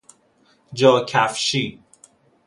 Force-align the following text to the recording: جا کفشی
جا 0.73 1.05
کفشی 1.07 1.83